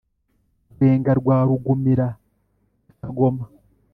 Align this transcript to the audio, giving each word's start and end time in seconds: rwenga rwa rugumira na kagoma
rwenga 0.71 1.11
rwa 1.19 1.37
rugumira 1.47 2.07
na 2.95 2.95
kagoma 3.01 3.43